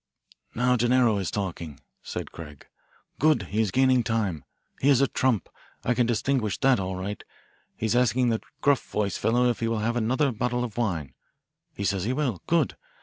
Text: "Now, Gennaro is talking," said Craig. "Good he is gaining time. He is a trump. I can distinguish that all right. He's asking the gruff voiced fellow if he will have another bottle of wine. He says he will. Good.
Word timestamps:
"Now, 0.55 0.77
Gennaro 0.77 1.19
is 1.19 1.29
talking," 1.29 1.79
said 2.01 2.31
Craig. 2.31 2.65
"Good 3.19 3.43
he 3.51 3.61
is 3.61 3.69
gaining 3.69 4.01
time. 4.01 4.45
He 4.79 4.89
is 4.89 4.99
a 4.99 5.07
trump. 5.07 5.47
I 5.83 5.93
can 5.93 6.07
distinguish 6.07 6.57
that 6.57 6.79
all 6.79 6.95
right. 6.95 7.23
He's 7.77 7.95
asking 7.95 8.29
the 8.29 8.41
gruff 8.61 8.83
voiced 8.83 9.19
fellow 9.19 9.47
if 9.51 9.59
he 9.59 9.67
will 9.67 9.77
have 9.77 9.95
another 9.95 10.31
bottle 10.31 10.63
of 10.63 10.75
wine. 10.75 11.13
He 11.75 11.83
says 11.83 12.05
he 12.05 12.13
will. 12.13 12.41
Good. 12.47 12.75